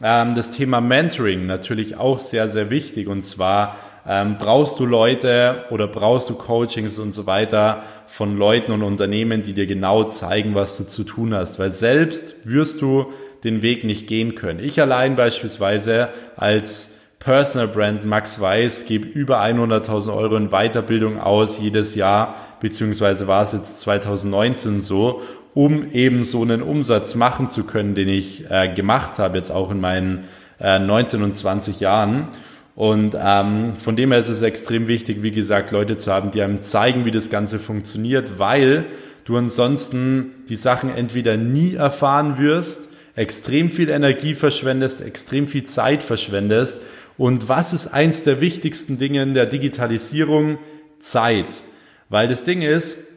[0.01, 3.07] ähm, das Thema Mentoring natürlich auch sehr, sehr wichtig.
[3.07, 8.71] Und zwar ähm, brauchst du Leute oder brauchst du Coachings und so weiter von Leuten
[8.71, 11.59] und Unternehmen, die dir genau zeigen, was du zu tun hast.
[11.59, 13.07] Weil selbst wirst du
[13.45, 14.59] den Weg nicht gehen können.
[14.59, 21.59] Ich allein beispielsweise als Personal Brand Max Weiß gebe über 100.000 Euro in Weiterbildung aus
[21.59, 25.21] jedes Jahr, beziehungsweise war es jetzt 2019 so,
[25.53, 29.71] um eben so einen Umsatz machen zu können, den ich äh, gemacht habe, jetzt auch
[29.71, 30.25] in meinen
[30.59, 32.27] äh, 19 und 20 Jahren.
[32.75, 36.41] Und ähm, von dem her ist es extrem wichtig, wie gesagt, Leute zu haben, die
[36.41, 38.85] einem zeigen, wie das Ganze funktioniert, weil
[39.23, 46.03] du ansonsten die Sachen entweder nie erfahren wirst, extrem viel Energie verschwendest, extrem viel Zeit
[46.03, 46.83] verschwendest.
[47.17, 50.57] Und was ist eins der wichtigsten Dinge in der Digitalisierung?
[50.99, 51.61] Zeit.
[52.09, 53.07] Weil das Ding ist,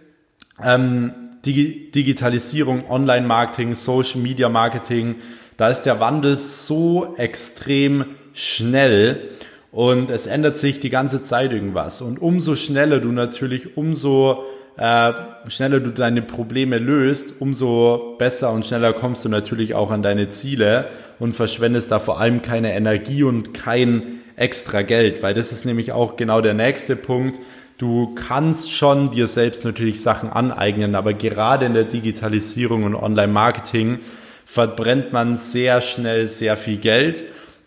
[0.62, 1.12] ähm,
[1.44, 5.16] Digi Digitalisierung, Online-Marketing, Social-Media-Marketing,
[5.56, 9.30] da ist der Wandel so extrem schnell
[9.72, 12.00] und es ändert sich die ganze Zeit irgendwas.
[12.00, 14.44] Und umso schneller du natürlich, umso
[14.78, 15.12] äh,
[15.48, 20.28] schneller du deine Probleme löst, umso besser und schneller kommst du natürlich auch an deine
[20.28, 20.86] Ziele
[21.18, 25.90] und verschwendest da vor allem keine Energie und kein extra Geld, weil das ist nämlich
[25.90, 27.40] auch genau der nächste Punkt.
[27.76, 33.98] Du kannst schon dir selbst natürlich Sachen aneignen, aber gerade in der Digitalisierung und Online-Marketing
[34.46, 37.24] verbrennt man sehr schnell sehr viel Geld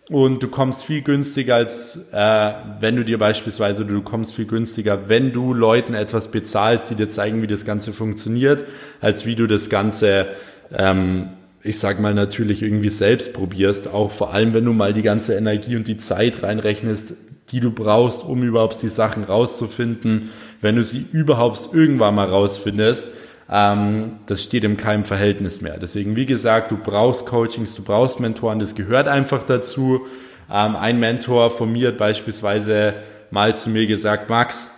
[0.10, 5.08] und du kommst viel günstiger als äh, wenn du dir beispielsweise du kommst viel günstiger,
[5.10, 8.66] wenn du Leuten etwas bezahlst, die dir zeigen, wie das Ganze funktioniert,
[9.00, 10.28] als wie du das Ganze
[10.74, 11.30] ähm,
[11.64, 15.36] ich sag mal natürlich irgendwie selbst probierst, auch vor allem wenn du mal die ganze
[15.36, 17.14] Energie und die Zeit reinrechnest,
[17.52, 20.30] die du brauchst, um überhaupt die Sachen rauszufinden.
[20.62, 23.10] Wenn du sie überhaupt irgendwann mal rausfindest,
[23.52, 25.78] ähm, das steht in keinem Verhältnis mehr.
[25.78, 30.02] Deswegen, wie gesagt, du brauchst Coachings, du brauchst Mentoren, das gehört einfach dazu.
[30.50, 32.94] Ähm, ein Mentor von mir hat beispielsweise
[33.30, 34.72] mal zu mir gesagt, Max,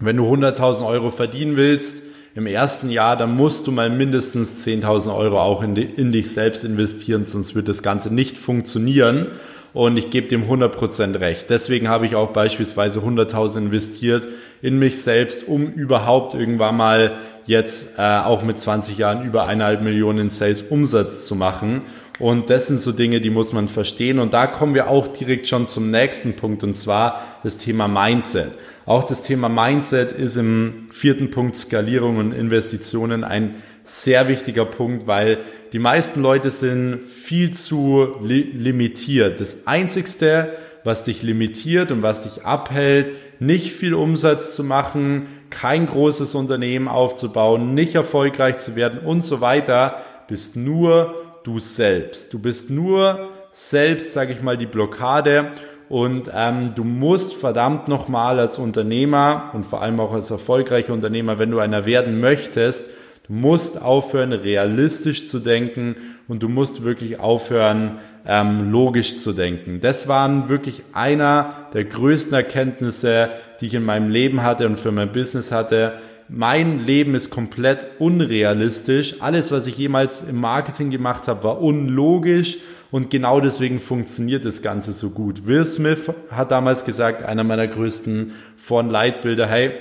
[0.00, 5.14] wenn du 100.000 Euro verdienen willst, im ersten Jahr, dann musst du mal mindestens 10.000
[5.14, 9.28] Euro auch in, die, in dich selbst investieren, sonst wird das Ganze nicht funktionieren
[9.72, 11.50] und ich gebe dem 100% recht.
[11.50, 14.26] Deswegen habe ich auch beispielsweise 100.000 investiert
[14.62, 19.82] in mich selbst, um überhaupt irgendwann mal jetzt äh, auch mit 20 Jahren über eineinhalb
[19.82, 21.82] Millionen Sales Umsatz zu machen.
[22.18, 24.18] Und das sind so Dinge, die muss man verstehen.
[24.18, 28.50] Und da kommen wir auch direkt schon zum nächsten Punkt, und zwar das Thema Mindset.
[28.86, 33.56] Auch das Thema Mindset ist im vierten Punkt Skalierung und Investitionen ein
[33.88, 35.38] sehr wichtiger Punkt, weil
[35.72, 39.40] die meisten Leute sind viel zu li limitiert.
[39.40, 40.52] Das Einzigste,
[40.84, 46.86] was dich limitiert und was dich abhält, nicht viel Umsatz zu machen, kein großes Unternehmen
[46.86, 52.34] aufzubauen, nicht erfolgreich zu werden und so weiter, bist nur du selbst.
[52.34, 55.52] Du bist nur selbst, sage ich mal, die Blockade
[55.88, 61.38] und ähm, du musst verdammt nochmal als Unternehmer und vor allem auch als erfolgreicher Unternehmer,
[61.38, 62.90] wenn du einer werden möchtest,
[63.28, 65.96] Du musst aufhören, realistisch zu denken
[66.28, 69.80] und du musst wirklich aufhören, ähm, logisch zu denken.
[69.80, 73.28] Das waren wirklich einer der größten Erkenntnisse,
[73.60, 75.98] die ich in meinem Leben hatte und für mein Business hatte.
[76.30, 79.16] Mein Leben ist komplett unrealistisch.
[79.20, 82.58] Alles, was ich jemals im Marketing gemacht habe, war unlogisch
[82.90, 85.46] und genau deswegen funktioniert das Ganze so gut.
[85.46, 89.72] Will Smith hat damals gesagt, einer meiner größten Vor- und Leitbilder, hey,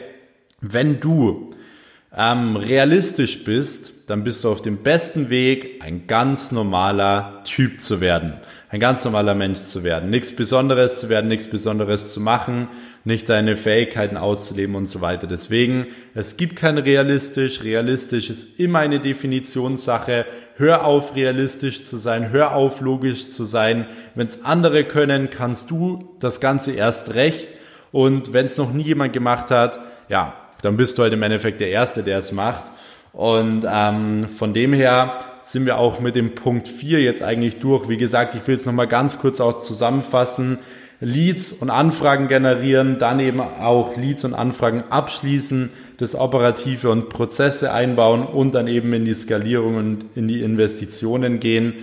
[0.60, 1.52] wenn du
[2.16, 8.00] ähm, realistisch bist, dann bist du auf dem besten Weg, ein ganz normaler Typ zu
[8.00, 8.34] werden.
[8.70, 10.10] Ein ganz normaler Mensch zu werden.
[10.10, 12.70] Nichts Besonderes zu werden, nichts Besonderes zu machen,
[13.04, 15.28] nicht deine Fähigkeiten auszuleben und so weiter.
[15.28, 17.64] Deswegen, es gibt kein realistisch.
[17.64, 20.26] Realistisch ist immer eine Definitionssache.
[20.56, 22.30] Hör auf, realistisch zu sein.
[22.32, 23.88] Hör auf, logisch zu sein.
[24.16, 27.50] Wenn es andere können, kannst du das Ganze erst recht.
[27.92, 31.62] Und wenn es noch nie jemand gemacht hat, ja, dann bist du halt im Endeffekt
[31.62, 32.66] der Erste, der es macht.
[33.14, 37.90] Und ähm, von dem her sind wir auch mit dem Punkt 4 jetzt eigentlich durch.
[37.90, 40.60] Wie gesagt, ich will es nochmal ganz kurz auch zusammenfassen.
[41.00, 47.72] Leads und Anfragen generieren, dann eben auch Leads und Anfragen abschließen, das Operative und Prozesse
[47.72, 51.74] einbauen und dann eben in die Skalierung und in die Investitionen gehen.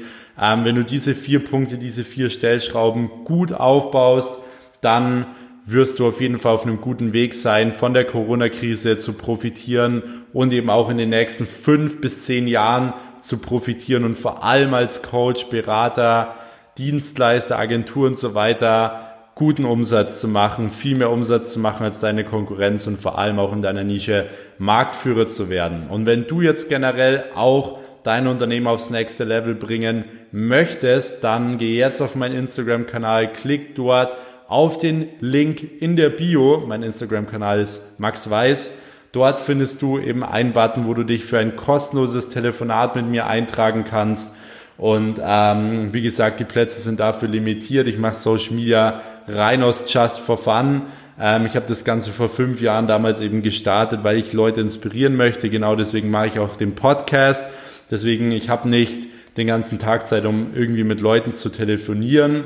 [0.40, 4.34] Ähm, wenn du diese vier Punkte, diese vier Stellschrauben gut aufbaust,
[4.80, 5.26] dann
[5.66, 10.24] wirst du auf jeden Fall auf einem guten Weg sein, von der Corona-Krise zu profitieren
[10.33, 14.74] und eben auch in den nächsten fünf bis zehn Jahren zu profitieren und vor allem
[14.74, 16.34] als Coach, Berater,
[16.76, 21.99] Dienstleister, Agentur und so weiter guten Umsatz zu machen, viel mehr Umsatz zu machen als
[22.01, 24.26] deine Konkurrenz und vor allem auch in deiner Nische
[24.59, 25.88] Marktführer zu werden.
[25.88, 31.76] Und wenn du jetzt generell auch dein Unternehmen aufs nächste Level bringen möchtest, dann geh
[31.76, 34.14] jetzt auf meinen Instagram-Kanal, klick dort
[34.49, 36.64] auf den Link in der Bio.
[36.66, 38.70] Mein Instagram-Kanal ist Max Weiß.
[39.12, 43.26] Dort findest du eben einen Button, wo du dich für ein kostenloses Telefonat mit mir
[43.26, 44.36] eintragen kannst.
[44.76, 47.86] Und ähm, wie gesagt, die Plätze sind dafür limitiert.
[47.86, 50.82] Ich mache Social Media rein aus Just for Fun.
[51.18, 55.16] Ähm, ich habe das Ganze vor fünf Jahren damals eben gestartet, weil ich Leute inspirieren
[55.16, 55.49] möchte.
[55.49, 57.47] Genau deswegen mache ich auch den Podcast.
[57.90, 62.45] Deswegen, ich habe nicht den ganzen Tag Zeit, um irgendwie mit Leuten zu telefonieren.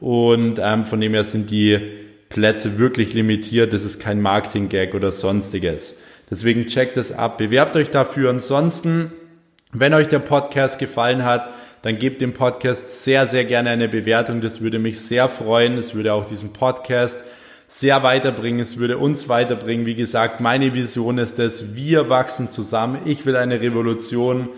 [0.00, 1.78] Und ähm, von dem her sind die
[2.28, 3.72] Plätze wirklich limitiert.
[3.72, 6.02] Das ist kein Marketing-Gag oder sonstiges.
[6.30, 8.30] Deswegen checkt es ab, bewerbt euch dafür.
[8.30, 9.12] Ansonsten,
[9.72, 11.48] wenn euch der Podcast gefallen hat,
[11.82, 14.40] dann gebt dem Podcast sehr, sehr gerne eine Bewertung.
[14.40, 15.78] Das würde mich sehr freuen.
[15.78, 17.24] Es würde auch diesen Podcast
[17.68, 18.60] sehr weiterbringen.
[18.60, 19.86] Es würde uns weiterbringen.
[19.86, 22.98] Wie gesagt, meine Vision ist es, wir wachsen zusammen.
[23.04, 24.48] Ich will eine Revolution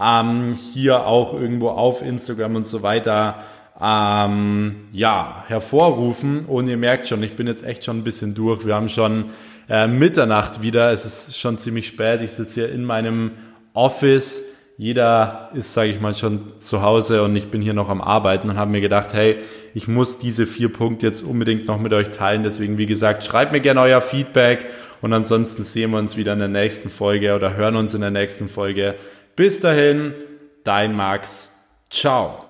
[0.00, 3.42] ähm, hier auch irgendwo auf Instagram und so weiter
[3.80, 6.46] ähm, ja, hervorrufen.
[6.46, 8.66] Und ihr merkt schon, ich bin jetzt echt schon ein bisschen durch.
[8.66, 9.26] Wir haben schon
[9.68, 10.92] äh, Mitternacht wieder.
[10.92, 12.20] Es ist schon ziemlich spät.
[12.22, 13.32] Ich sitze hier in meinem
[13.74, 14.42] Office.
[14.76, 18.48] Jeder ist, sage ich mal, schon zu Hause und ich bin hier noch am Arbeiten
[18.48, 19.38] und habe mir gedacht, hey,
[19.74, 22.44] ich muss diese vier Punkte jetzt unbedingt noch mit euch teilen.
[22.44, 24.66] Deswegen, wie gesagt, schreibt mir gerne euer Feedback
[25.00, 28.12] und ansonsten sehen wir uns wieder in der nächsten Folge oder hören uns in der
[28.12, 28.94] nächsten Folge.
[29.34, 30.14] Bis dahin,
[30.62, 31.52] dein Max.
[31.90, 32.44] Ciao.